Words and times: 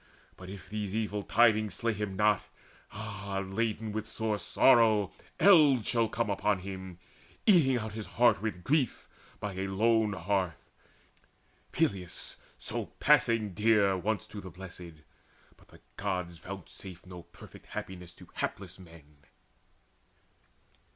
But 0.35 0.49
if 0.49 0.67
these 0.67 0.95
evil 0.95 1.21
tidings 1.21 1.75
slay 1.75 1.93
him 1.93 2.15
not, 2.15 2.41
Ah, 2.91 3.43
laden 3.45 3.91
with 3.91 4.09
sore 4.09 4.39
sorrow 4.39 5.11
eld 5.39 5.85
shall 5.85 6.09
come 6.09 6.27
Upon 6.27 6.61
him, 6.61 6.97
eating 7.45 7.77
out 7.77 7.91
his 7.91 8.07
heart 8.07 8.41
with 8.41 8.63
grief 8.63 9.07
By 9.39 9.53
a 9.53 9.67
lone 9.67 10.13
hearth 10.13 10.71
Peleus 11.71 12.37
so 12.57 12.87
passing 12.99 13.53
dear 13.53 13.95
Once 13.95 14.25
to 14.25 14.41
the 14.41 14.49
Blessed! 14.49 15.03
But 15.55 15.67
the 15.67 15.81
Gods 15.97 16.39
vouchsafe 16.39 17.05
No 17.05 17.21
perfect 17.21 17.67
happiness 17.67 18.11
to 18.13 18.27
hapless 18.33 18.79
men." 18.79 19.17